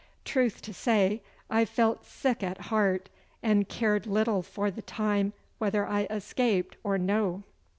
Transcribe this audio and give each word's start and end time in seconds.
Truth 0.25 0.63
to 0.63 0.73
say, 0.73 1.21
I 1.47 1.63
felt 1.63 2.07
sick 2.07 2.41
at 2.41 2.59
heart 2.73 3.07
and 3.43 3.69
cared 3.69 4.07
little 4.07 4.41
for 4.41 4.71
the 4.71 4.81
time 4.81 5.31
whether 5.59 5.85
I 5.85 6.05
escaped 6.09 6.75
or 6.83 6.97
no. 6.97 7.43